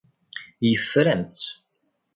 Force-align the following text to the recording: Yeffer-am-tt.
Yeffer-am-tt. 0.69 1.47